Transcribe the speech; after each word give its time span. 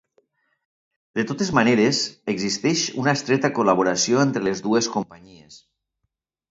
De 1.19 1.25
totes 1.31 1.51
maneres, 1.57 2.01
existeix 2.35 2.87
una 3.03 3.15
estreta 3.19 3.55
col·laboració 3.59 4.27
entre 4.27 4.47
les 4.49 4.67
dues 4.69 4.93
companyies. 4.99 5.65